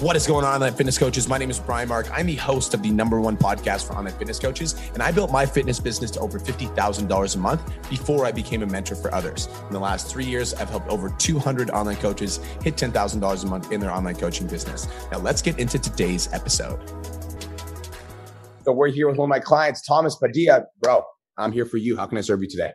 [0.00, 1.28] What is going on, online fitness coaches?
[1.28, 2.08] My name is Brian Mark.
[2.10, 5.30] I'm the host of the number one podcast for online fitness coaches, and I built
[5.30, 9.46] my fitness business to over $50,000 a month before I became a mentor for others.
[9.66, 13.72] In the last three years, I've helped over 200 online coaches hit $10,000 a month
[13.72, 14.88] in their online coaching business.
[15.12, 16.80] Now, let's get into today's episode.
[18.64, 20.64] So, we're here with one of my clients, Thomas Padilla.
[20.80, 21.04] Bro,
[21.36, 21.98] I'm here for you.
[21.98, 22.72] How can I serve you today?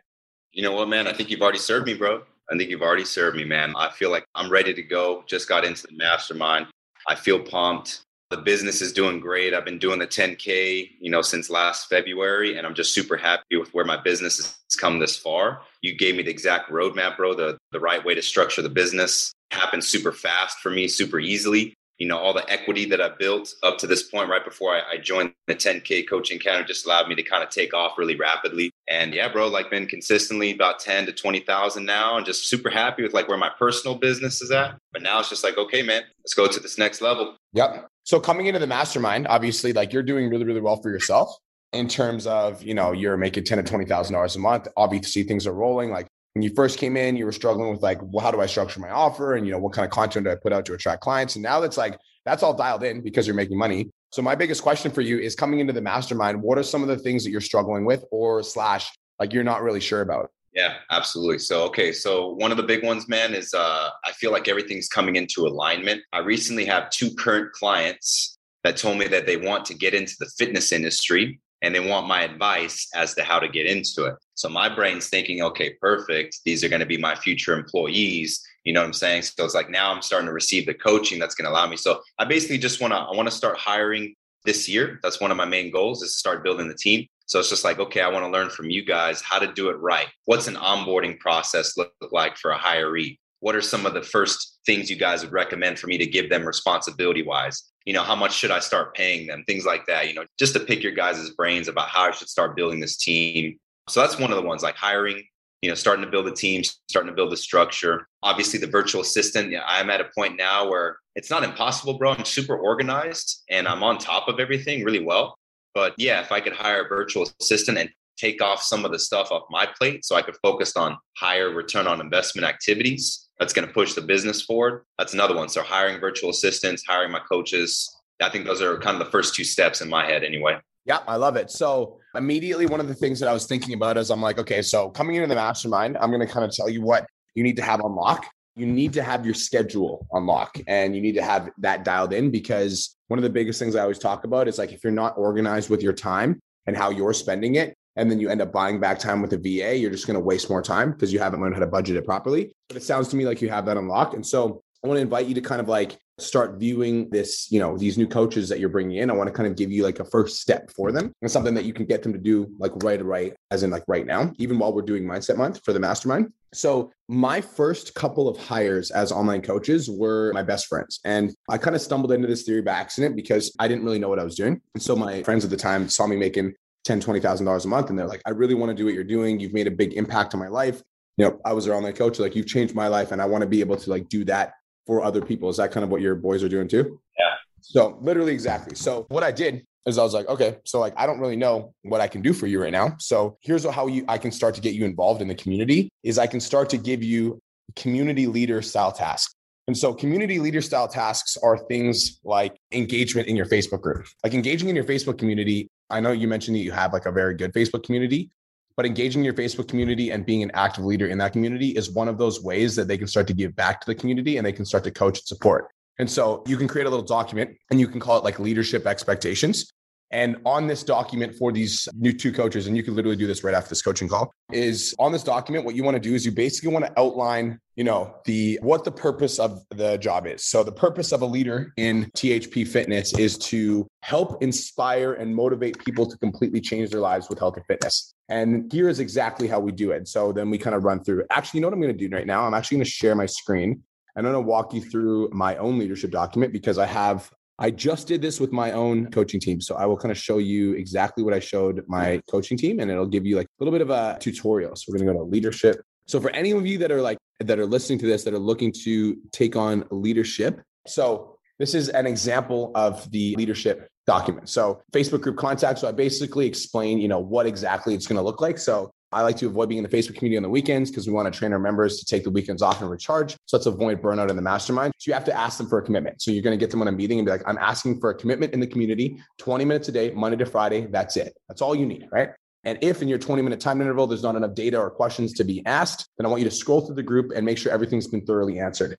[0.52, 1.08] You know what, man?
[1.08, 2.22] I think you've already served me, bro.
[2.52, 3.74] I think you've already served me, man.
[3.76, 5.24] I feel like I'm ready to go.
[5.26, 6.68] Just got into the mastermind.
[7.08, 8.00] I feel pumped.
[8.30, 9.54] The business is doing great.
[9.54, 13.56] I've been doing the 10K, you know, since last February, and I'm just super happy
[13.56, 15.62] with where my business has come this far.
[15.80, 19.32] You gave me the exact roadmap, bro, the, the right way to structure the business.
[19.52, 23.54] Happened super fast for me, super easily you know all the equity that i built
[23.62, 27.08] up to this point right before I, I, joined the 10k coaching counter just allowed
[27.08, 28.70] me to kind of take off really rapidly.
[28.88, 33.02] And yeah bro like been consistently about 10 to 20000 now and just super happy
[33.02, 34.76] with like where my personal business is at.
[34.92, 37.36] But now it's just like okay man let's go to this next level.
[37.52, 37.88] Yep.
[38.04, 41.36] So coming into the mastermind obviously like you're doing really really well for yourself
[41.72, 44.68] in terms of you know you're making 10 to 20000 dollars a month.
[44.76, 46.06] Obviously things are rolling like
[46.36, 48.78] when you first came in, you were struggling with like, well, how do I structure
[48.78, 49.36] my offer?
[49.36, 51.34] And, you know, what kind of content do I put out to attract clients?
[51.34, 53.88] And now that's like, that's all dialed in because you're making money.
[54.12, 56.88] So my biggest question for you is coming into the mastermind, what are some of
[56.88, 60.30] the things that you're struggling with or slash like you're not really sure about?
[60.52, 61.38] Yeah, absolutely.
[61.38, 61.90] So, okay.
[61.90, 65.46] So, one of the big ones, man, is uh, I feel like everything's coming into
[65.46, 66.02] alignment.
[66.12, 70.14] I recently have two current clients that told me that they want to get into
[70.18, 74.14] the fitness industry and they want my advice as to how to get into it.
[74.34, 76.38] So my brain's thinking, okay, perfect.
[76.44, 78.40] These are going to be my future employees.
[78.64, 79.22] You know what I'm saying?
[79.22, 81.76] So it's like now I'm starting to receive the coaching that's going to allow me.
[81.76, 85.00] So I basically just want to I want to start hiring this year.
[85.02, 87.06] That's one of my main goals is to start building the team.
[87.26, 89.68] So it's just like, okay, I want to learn from you guys how to do
[89.68, 90.06] it right.
[90.26, 93.18] What's an onboarding process look like for a hiree?
[93.40, 96.30] What are some of the first things you guys would recommend for me to give
[96.30, 97.70] them responsibility wise?
[97.86, 99.44] you know, how much should I start paying them?
[99.46, 102.28] Things like that, you know, just to pick your guys' brains about how I should
[102.28, 103.58] start building this team.
[103.88, 105.22] So that's one of the ones like hiring,
[105.62, 108.08] you know, starting to build a team, starting to build a structure.
[108.24, 112.10] Obviously, the virtual assistant, I'm at a point now where it's not impossible, bro.
[112.10, 115.38] I'm super organized and I'm on top of everything really well.
[115.72, 117.88] But yeah, if I could hire a virtual assistant and
[118.18, 121.50] take off some of the stuff off my plate so I could focus on higher
[121.50, 124.84] return on investment activities, that's going to push the business forward.
[124.98, 125.48] That's another one.
[125.48, 127.94] So hiring virtual assistants, hiring my coaches.
[128.20, 130.58] I think those are kind of the first two steps in my head anyway.
[130.86, 131.50] Yeah, I love it.
[131.50, 134.62] So immediately one of the things that I was thinking about is I'm like, okay,
[134.62, 137.56] so coming into the mastermind, I'm going to kind of tell you what you need
[137.56, 138.26] to have on lock.
[138.54, 142.14] You need to have your schedule on lock and you need to have that dialed
[142.14, 144.92] in because one of the biggest things I always talk about is like if you're
[144.92, 148.52] not organized with your time and how you're spending it, and then you end up
[148.52, 151.18] buying back time with a VA, you're just going to waste more time because you
[151.18, 152.52] haven't learned how to budget it properly.
[152.68, 154.14] But it sounds to me like you have that unlocked.
[154.14, 157.60] And so I want to invite you to kind of like start viewing this, you
[157.60, 159.10] know, these new coaches that you're bringing in.
[159.10, 161.54] I want to kind of give you like a first step for them and something
[161.54, 164.32] that you can get them to do like right away, as in like right now,
[164.38, 166.32] even while we're doing mindset month for the mastermind.
[166.54, 171.00] So my first couple of hires as online coaches were my best friends.
[171.04, 174.08] And I kind of stumbled into this theory by accident because I didn't really know
[174.08, 174.60] what I was doing.
[174.74, 176.54] And so my friends at the time saw me making
[176.86, 178.94] ten, twenty thousand dollars a month, and they're like, I really want to do what
[178.94, 179.40] you're doing.
[179.40, 180.82] You've made a big impact on my life.
[181.16, 182.18] You know, I was their online coach.
[182.18, 184.54] Like, you've changed my life, and I want to be able to like do that
[184.86, 185.48] for other people.
[185.50, 187.00] Is that kind of what your boys are doing too?
[187.18, 187.34] Yeah.
[187.60, 188.76] So literally exactly.
[188.76, 191.74] So what I did is I was like, okay, so like I don't really know
[191.82, 192.96] what I can do for you right now.
[192.98, 196.18] So here's how you I can start to get you involved in the community is
[196.18, 197.40] I can start to give you
[197.74, 199.34] community leader style tasks.
[199.68, 204.06] And so community leader style tasks are things like engagement in your Facebook group.
[204.22, 207.12] Like engaging in your Facebook community I know you mentioned that you have like a
[207.12, 208.30] very good Facebook community,
[208.76, 212.08] but engaging your Facebook community and being an active leader in that community is one
[212.08, 214.52] of those ways that they can start to give back to the community and they
[214.52, 215.68] can start to coach and support.
[215.98, 218.86] And so you can create a little document and you can call it like leadership
[218.86, 219.72] expectations.
[220.10, 223.42] And on this document for these new two coaches, and you can literally do this
[223.42, 226.24] right after this coaching call, is on this document, what you want to do is
[226.24, 230.44] you basically want to outline, you know, the what the purpose of the job is.
[230.44, 235.78] So the purpose of a leader in THP fitness is to help inspire and motivate
[235.84, 238.14] people to completely change their lives with health and fitness.
[238.28, 240.06] And here is exactly how we do it.
[240.08, 241.24] So then we kind of run through.
[241.30, 242.46] Actually, you know what I'm going to do right now?
[242.46, 243.82] I'm actually going to share my screen.
[244.16, 247.70] And I'm going to walk you through my own leadership document because I have I
[247.70, 249.60] just did this with my own coaching team.
[249.60, 252.90] So I will kind of show you exactly what I showed my coaching team and
[252.90, 254.76] it'll give you like a little bit of a tutorial.
[254.76, 255.82] So we're going to go to leadership.
[256.06, 258.38] So for any of you that are like, that are listening to this, that are
[258.38, 260.60] looking to take on leadership.
[260.86, 264.48] So this is an example of the leadership document.
[264.48, 265.78] So Facebook group contact.
[265.78, 268.58] So I basically explain, you know, what exactly it's going to look like.
[268.58, 271.12] So I like to avoid being in the Facebook community on the weekends because we
[271.14, 273.32] want to train our members to take the weekends off and recharge.
[273.46, 274.92] So let's avoid burnout in the mastermind.
[274.98, 276.20] So you have to ask them for a commitment.
[276.20, 278.10] So you're going to get them on a meeting and be like, I'm asking for
[278.10, 280.84] a commitment in the community, 20 minutes a day, Monday to Friday.
[280.84, 281.34] That's it.
[281.48, 282.28] That's all you need, right?
[282.64, 285.44] And if in your 20 minute time interval, there's not enough data or questions to
[285.44, 288.08] be asked, then I want you to scroll through the group and make sure everything's
[288.08, 288.98] been thoroughly answered.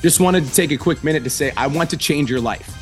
[0.00, 2.81] Just wanted to take a quick minute to say, I want to change your life.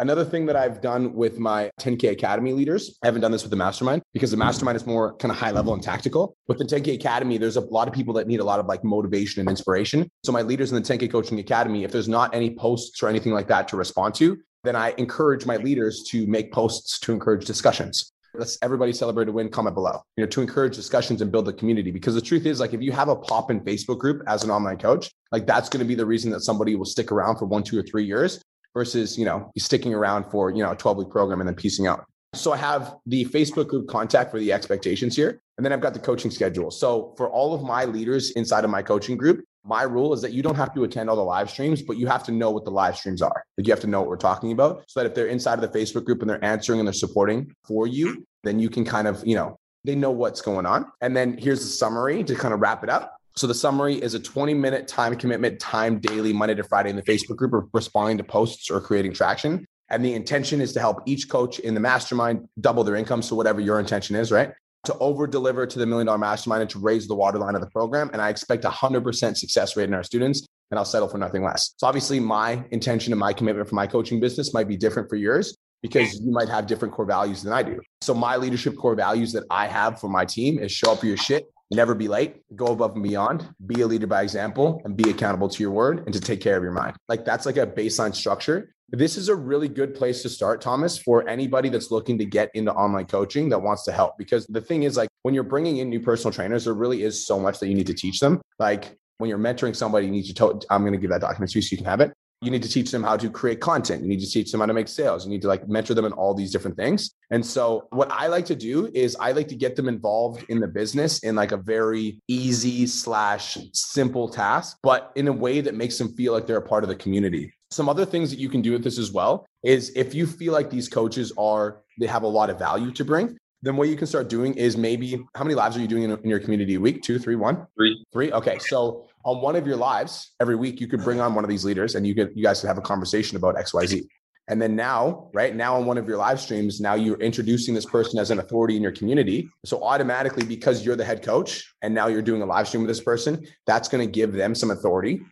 [0.00, 3.50] Another thing that I've done with my 10K Academy leaders, I haven't done this with
[3.50, 6.36] the mastermind because the mastermind is more kind of high level and tactical.
[6.48, 8.82] With the 10K Academy, there's a lot of people that need a lot of like
[8.82, 10.10] motivation and inspiration.
[10.24, 13.32] So my leaders in the 10K Coaching Academy, if there's not any posts or anything
[13.32, 17.44] like that to respond to, then I encourage my leaders to make posts to encourage
[17.44, 18.10] discussions.
[18.36, 21.52] Let's everybody celebrate a win, comment below, you know, to encourage discussions and build the
[21.52, 21.92] community.
[21.92, 24.50] Because the truth is, like, if you have a pop in Facebook group as an
[24.50, 27.46] online coach, like that's going to be the reason that somebody will stick around for
[27.46, 28.42] one, two, or three years
[28.74, 31.86] versus, you know, sticking around for, you know, a 12 week program and then piecing
[31.86, 32.04] out.
[32.34, 35.40] So I have the Facebook group contact for the expectations here.
[35.56, 36.70] And then I've got the coaching schedule.
[36.70, 40.32] So for all of my leaders inside of my coaching group, my rule is that
[40.32, 42.64] you don't have to attend all the live streams, but you have to know what
[42.64, 43.44] the live streams are.
[43.56, 45.72] Like you have to know what we're talking about so that if they're inside of
[45.72, 49.08] the Facebook group and they're answering and they're supporting for you, then you can kind
[49.08, 50.90] of, you know, they know what's going on.
[51.00, 53.16] And then here's the summary to kind of wrap it up.
[53.36, 56.96] So the summary is a 20 minute time commitment, time daily, Monday to Friday in
[56.96, 59.66] the Facebook group of responding to posts or creating traction.
[59.90, 63.22] And the intention is to help each coach in the mastermind double their income.
[63.22, 64.52] So whatever your intention is, right?
[64.84, 67.70] To over deliver to the million dollar mastermind and to raise the waterline of the
[67.70, 68.08] program.
[68.12, 71.42] And I expect hundred percent success rate in our students and I'll settle for nothing
[71.42, 71.74] less.
[71.76, 75.16] So obviously my intention and my commitment for my coaching business might be different for
[75.16, 77.80] yours because you might have different core values than I do.
[78.00, 81.06] So my leadership core values that I have for my team is show up for
[81.06, 84.96] your shit, never be late, go above and beyond, be a leader by example, and
[84.96, 86.96] be accountable to your word and to take care of your mind.
[87.08, 88.74] Like that's like a baseline structure.
[88.90, 92.50] This is a really good place to start, Thomas, for anybody that's looking to get
[92.54, 94.16] into online coaching that wants to help.
[94.18, 97.26] Because the thing is, like, when you're bringing in new personal trainers, there really is
[97.26, 98.40] so much that you need to teach them.
[98.58, 101.50] Like, when you're mentoring somebody, you need to, to I'm going to give that document
[101.52, 103.60] to you so you can have it you need to teach them how to create
[103.60, 104.02] content.
[104.02, 105.24] You need to teach them how to make sales.
[105.24, 107.14] You need to like mentor them in all these different things.
[107.30, 110.60] And so what i like to do is i like to get them involved in
[110.60, 115.74] the business in like a very easy slash simple task but in a way that
[115.74, 117.52] makes them feel like they're a part of the community.
[117.70, 120.52] Some other things that you can do with this as well is if you feel
[120.52, 123.96] like these coaches are they have a lot of value to bring then what you
[123.96, 126.74] can start doing is maybe how many lives are you doing in, in, your community
[126.74, 127.02] a week?
[127.02, 128.30] Two, three, one, three, three.
[128.30, 131.50] Okay, so on one of your lives every week, you could bring on one of
[131.50, 134.08] these leaders, and you could you guys could have a conversation about X, Y, Z.
[134.48, 137.86] And then now, right now on one of your live streams, now you're introducing this
[137.86, 139.48] person as an authority in your community.
[139.64, 142.88] So automatically, because you're the head coach, and now you're doing a live stream with
[142.90, 145.22] this person, that's going to give them some authority.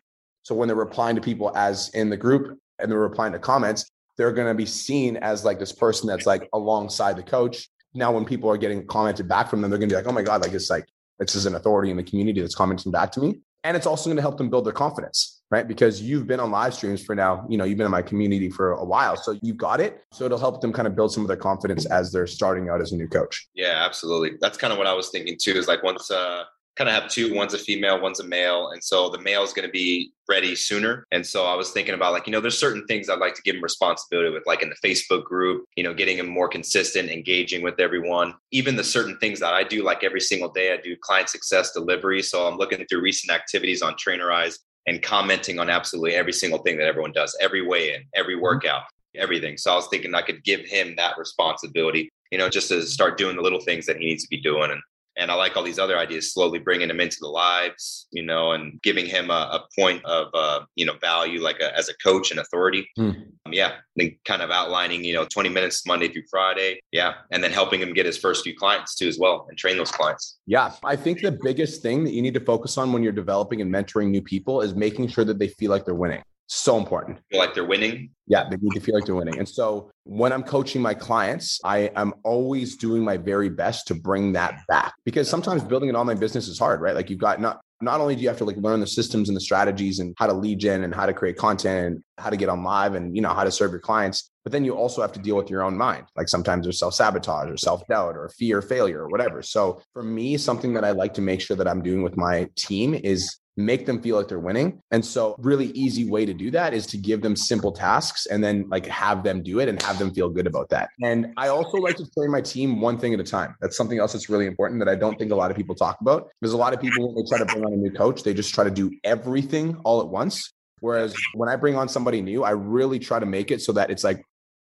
[0.45, 3.91] So when they're replying to people as in the group and they're replying to comments,
[4.17, 8.13] they're going to be seen as like this person that's like alongside the coach now
[8.13, 10.43] when people are getting commented back from them, they're gonna be like, oh my God,
[10.43, 10.87] like it's like
[11.19, 13.41] this is an authority in the community that's commenting back to me.
[13.65, 15.67] And it's also going to help them build their confidence, right?
[15.67, 18.51] Because you've been on live streams for now, you know, you've been in my community
[18.51, 19.17] for a while.
[19.17, 20.03] So you've got it.
[20.13, 22.81] So it'll help them kind of build some of their confidence as they're starting out
[22.81, 23.49] as a new coach.
[23.55, 24.33] Yeah, absolutely.
[24.41, 26.45] That's kind of what I was thinking too, is like once uh
[26.77, 29.53] kind of have two one's a female one's a male and so the male is
[29.53, 31.07] going to be ready sooner.
[31.13, 33.43] And so i was thinking about like you know there's certain things i'd like to
[33.43, 37.11] give him responsibility with like in the facebook group you know getting him more consistent
[37.11, 38.35] engaging with everyone.
[38.51, 41.73] Even the certain things that i do like every single day i do client success
[41.73, 42.23] delivery.
[42.23, 46.77] So i'm looking through recent activities on trainerize and commenting on absolutely every single thing
[46.79, 48.45] that everyone does every weigh in every mm-hmm.
[48.45, 48.83] workout
[49.15, 49.59] everything.
[49.59, 53.19] So i was thinking i could give him that responsibility you know just to start
[53.19, 54.81] doing the little things that he needs to be doing and
[55.17, 58.53] and I like all these other ideas, slowly bringing him into the lives, you know,
[58.53, 61.95] and giving him a, a point of, uh, you know, value like a, as a
[61.99, 62.89] coach and authority.
[62.99, 63.27] Mm.
[63.45, 63.73] Um, yeah.
[63.97, 66.81] Then kind of outlining, you know, 20 minutes Monday through Friday.
[66.93, 67.15] Yeah.
[67.31, 69.91] And then helping him get his first few clients too, as well, and train those
[69.91, 70.39] clients.
[70.47, 70.73] Yeah.
[70.85, 73.73] I think the biggest thing that you need to focus on when you're developing and
[73.73, 77.19] mentoring new people is making sure that they feel like they're winning so important.
[77.31, 78.11] Feel like they're winning.
[78.27, 79.39] Yeah, they need to feel like they're winning.
[79.39, 83.95] And so when I'm coaching my clients, I am always doing my very best to
[83.95, 86.95] bring that back because sometimes building an online business is hard, right?
[86.95, 89.37] Like you've got not not only do you have to like learn the systems and
[89.37, 92.37] the strategies and how to lead gen and how to create content and how to
[92.37, 95.03] get on live and you know how to serve your clients, but then you also
[95.03, 96.05] have to deal with your own mind.
[96.15, 99.43] Like sometimes there's self-sabotage or self-doubt or fear failure or whatever.
[99.43, 102.49] So for me, something that I like to make sure that I'm doing with my
[102.57, 104.81] team is make them feel like they're winning.
[104.91, 108.43] And so really easy way to do that is to give them simple tasks and
[108.43, 110.89] then like have them do it and have them feel good about that.
[111.03, 113.55] And I also like to train my team one thing at a time.
[113.61, 116.01] That's something else that's really important that I don't think a lot of people talk
[116.01, 116.31] about.
[116.41, 118.35] There's a lot of people when they try to bring on a new coach, they
[118.35, 120.53] just try to do everything all at once.
[120.81, 123.91] Whereas when I bring on somebody new, I really try to make it so that
[123.91, 124.23] it's like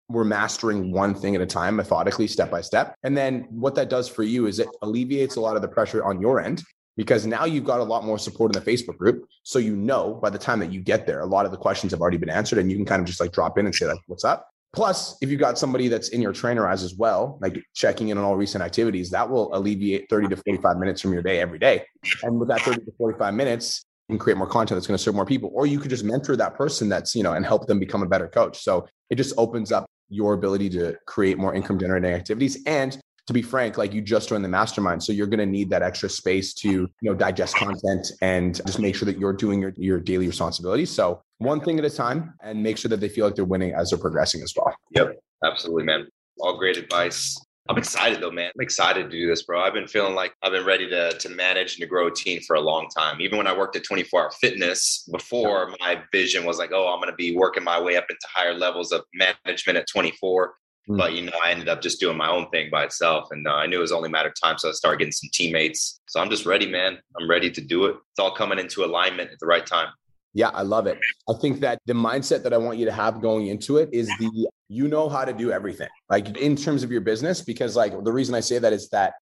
[0.09, 2.95] we're mastering one thing at a time, methodically, step by step.
[3.03, 6.03] And then what that does for you is it alleviates a lot of the pressure
[6.03, 6.63] on your end
[6.99, 9.25] because now you've got a lot more support in the Facebook group.
[9.43, 11.93] So you know by the time that you get there, a lot of the questions
[11.93, 13.85] have already been answered and you can kind of just like drop in and say,
[13.85, 14.49] like, what's up?
[14.73, 18.25] Plus, if you've got somebody that's in your trainerize as well, like checking in on
[18.25, 21.85] all recent activities, that will alleviate 30 to 45 minutes from your day every day.
[22.23, 25.01] And with that 30 to 45 minutes, you can create more content that's going to
[25.01, 25.51] serve more people.
[25.53, 28.07] Or you could just mentor that person that's, you know, and help them become a
[28.07, 28.61] better coach.
[28.61, 33.33] So it just opens up your ability to create more income generating activities and to
[33.33, 35.03] be frank, like you just joined the mastermind.
[35.03, 38.79] So you're going to need that extra space to, you know, digest content and just
[38.79, 40.89] make sure that you're doing your, your daily responsibilities.
[40.89, 43.73] So one thing at a time and make sure that they feel like they're winning
[43.73, 44.75] as they're progressing as well.
[44.95, 45.19] Yep.
[45.45, 46.07] Absolutely, man.
[46.39, 47.39] All great advice.
[47.69, 48.49] I'm excited though, man.
[48.55, 49.61] I'm excited to do this, bro.
[49.61, 52.41] I've been feeling like I've been ready to to manage and to grow a team
[52.41, 53.21] for a long time.
[53.21, 56.99] Even when I worked at 24 Hour Fitness before, my vision was like, oh, I'm
[56.99, 60.55] going to be working my way up into higher levels of management at 24.
[60.89, 60.97] Mm.
[60.97, 63.51] But you know, I ended up just doing my own thing by itself, and uh,
[63.51, 64.57] I knew it was only a matter of time.
[64.57, 66.01] So I started getting some teammates.
[66.07, 66.97] So I'm just ready, man.
[67.19, 67.95] I'm ready to do it.
[68.11, 69.89] It's all coming into alignment at the right time.
[70.33, 70.99] Yeah, I love it.
[71.27, 74.07] I think that the mindset that I want you to have going into it is
[74.19, 77.41] the you know how to do everything, like in terms of your business.
[77.41, 79.13] Because like the reason I say that is that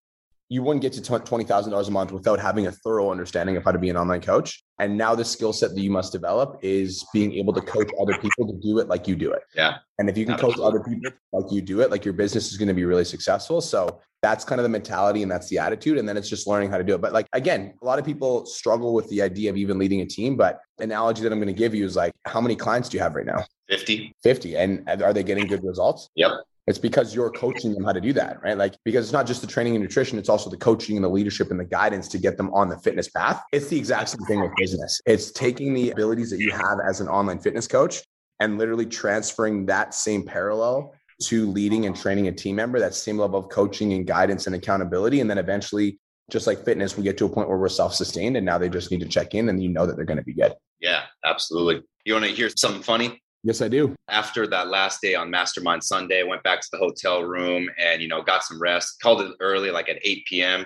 [0.50, 3.78] you wouldn't get to $20,000 a month without having a thorough understanding of how to
[3.78, 4.64] be an online coach.
[4.80, 8.18] And now the skill set that you must develop is being able to coach other
[8.18, 9.42] people to do it like you do it.
[9.56, 9.78] Yeah.
[10.00, 12.58] And if you can coach other people like you do it, like your business is
[12.58, 13.60] going to be really successful.
[13.60, 15.98] So that's kind of the mentality and that's the attitude.
[15.98, 17.02] And then it's just learning how to do it.
[17.02, 20.06] But like, again, a lot of people struggle with the idea of even leading a
[20.06, 20.38] team.
[20.38, 23.04] But analogy that I'm going to give you is like, how many clients do you
[23.04, 23.44] have right now?
[23.70, 24.16] 50.
[24.24, 24.56] 50.
[24.56, 26.10] And are they getting good results?
[26.16, 26.32] Yep.
[26.68, 28.58] It's because you're coaching them how to do that, right?
[28.58, 31.10] Like, because it's not just the training and nutrition, it's also the coaching and the
[31.10, 33.42] leadership and the guidance to get them on the fitness path.
[33.54, 35.00] It's the exact same thing with business.
[35.06, 38.04] It's taking the abilities that you have as an online fitness coach
[38.42, 40.94] and literally transferring that same parallel
[41.24, 44.56] to leading and training a team member, that same level of coaching and guidance and
[44.56, 45.22] accountability.
[45.22, 48.36] And then eventually, just like fitness, we get to a point where we're self sustained
[48.36, 50.24] and now they just need to check in and you know that they're going to
[50.24, 50.54] be good.
[50.80, 51.84] Yeah, absolutely.
[52.06, 53.22] You want to hear something funny?
[53.44, 53.96] Yes, I do.
[54.10, 58.02] After that last day on Mastermind Sunday, I went back to the hotel room and,
[58.02, 60.66] you know, got some rest, called it early, like at 8 p.m.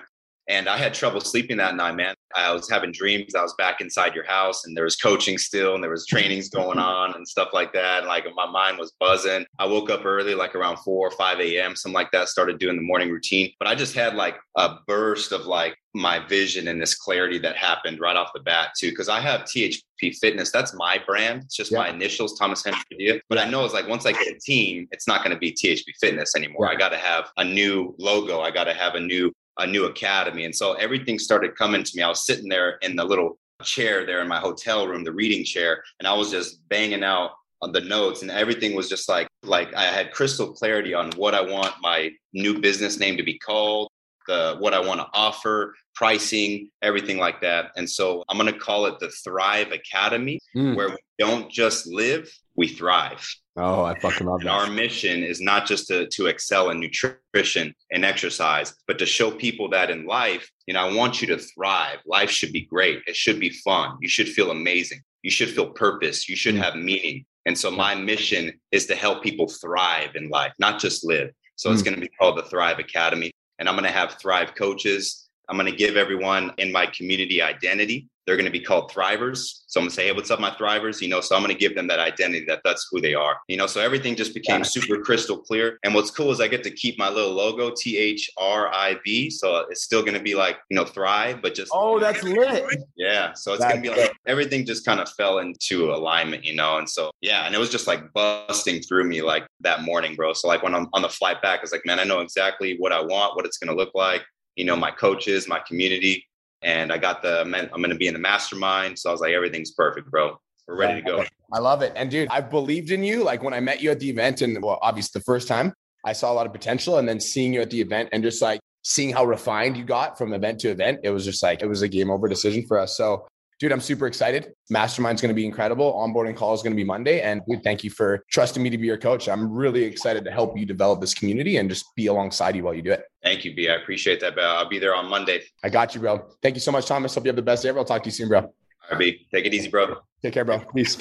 [0.52, 2.14] And I had trouble sleeping that night, man.
[2.34, 3.34] I was having dreams.
[3.34, 6.50] I was back inside your house and there was coaching still and there was trainings
[6.50, 6.86] going mm-hmm.
[6.86, 8.00] on and stuff like that.
[8.00, 9.46] And like my mind was buzzing.
[9.58, 12.76] I woke up early, like around 4 or 5 a.m., something like that, started doing
[12.76, 13.50] the morning routine.
[13.58, 17.56] But I just had like a burst of like my vision and this clarity that
[17.56, 18.94] happened right off the bat too.
[18.94, 20.50] Cause I have THP Fitness.
[20.50, 21.44] That's my brand.
[21.44, 21.78] It's just yeah.
[21.78, 23.20] my initials, Thomas Henry Padilla.
[23.30, 25.52] But I know it's like once I get a team, it's not going to be
[25.52, 26.70] THP Fitness anymore.
[26.70, 28.40] I got to have a new logo.
[28.40, 30.44] I got to have a new a new academy.
[30.44, 32.02] And so everything started coming to me.
[32.02, 35.44] I was sitting there in the little chair there in my hotel room, the reading
[35.44, 37.32] chair, and I was just banging out
[37.62, 41.34] on the notes and everything was just like like I had crystal clarity on what
[41.34, 43.88] I want my new business name to be called,
[44.26, 47.70] the what I want to offer, pricing, everything like that.
[47.76, 50.74] And so I'm going to call it the Thrive Academy mm.
[50.74, 53.26] where we don't just live, we thrive.
[53.56, 54.52] Oh, I fucking love and that.
[54.52, 59.30] Our mission is not just to, to excel in nutrition and exercise, but to show
[59.30, 61.98] people that in life, you know, I want you to thrive.
[62.06, 63.02] Life should be great.
[63.06, 63.98] It should be fun.
[64.00, 65.02] You should feel amazing.
[65.22, 66.28] You should feel purpose.
[66.28, 67.26] You should have meaning.
[67.44, 71.30] And so my mission is to help people thrive in life, not just live.
[71.56, 71.74] So mm.
[71.74, 73.32] it's going to be called the Thrive Academy.
[73.58, 75.28] And I'm going to have Thrive coaches.
[75.48, 78.08] I'm going to give everyone in my community identity.
[78.26, 79.62] They're going to be called thrivers.
[79.66, 81.00] So I'm going to say, hey, what's up, my thrivers?
[81.00, 83.36] You know, so I'm going to give them that identity that that's who they are.
[83.48, 84.64] You know, so everything just became yeah.
[84.64, 85.78] super crystal clear.
[85.82, 88.96] And what's cool is I get to keep my little logo, T H R I
[89.04, 89.28] V.
[89.30, 91.72] So it's still going to be like, you know, thrive, but just.
[91.74, 92.64] Oh, that's lit.
[92.96, 93.32] Yeah.
[93.34, 96.78] So it's going to be like everything just kind of fell into alignment, you know?
[96.78, 97.44] And so, yeah.
[97.44, 100.32] And it was just like busting through me like that morning, bro.
[100.32, 102.92] So like when I'm on the flight back, it's like, man, I know exactly what
[102.92, 104.22] I want, what it's going to look like.
[104.54, 106.26] You know, my coaches, my community,
[106.62, 108.98] and I got the I'm going to be in the mastermind.
[108.98, 110.38] So I was like, everything's perfect, bro.
[110.68, 111.24] We're ready to go.
[111.52, 111.92] I love it.
[111.96, 113.24] And dude, I believed in you.
[113.24, 116.12] Like when I met you at the event, and well, obviously the first time I
[116.12, 118.60] saw a lot of potential, and then seeing you at the event and just like
[118.82, 121.82] seeing how refined you got from event to event, it was just like, it was
[121.82, 122.96] a game over decision for us.
[122.96, 123.26] So,
[123.62, 124.54] dude, I'm super excited.
[124.72, 125.92] Mastermind's going to be incredible.
[125.92, 127.20] Onboarding call is going to be Monday.
[127.20, 129.28] And dude, thank you for trusting me to be your coach.
[129.28, 132.74] I'm really excited to help you develop this community and just be alongside you while
[132.74, 133.04] you do it.
[133.22, 133.68] Thank you, B.
[133.68, 135.42] I appreciate that, but I'll be there on Monday.
[135.62, 136.28] I got you, bro.
[136.42, 137.14] Thank you so much, Thomas.
[137.14, 137.78] Hope you have the best day ever.
[137.78, 138.40] I'll talk to you soon, bro.
[138.40, 138.50] All
[138.90, 139.28] right, B.
[139.30, 139.98] Take it easy, bro.
[140.24, 140.58] Take care, bro.
[140.74, 140.96] Peace.